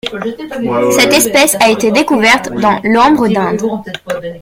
Cette 0.97 1.13
espèce 1.13 1.53
a 1.59 1.69
été 1.69 1.91
découverte 1.91 2.49
dans 2.49 2.79
de 2.79 2.91
l'ambre 2.91 3.27
d'Inde. 3.27 3.61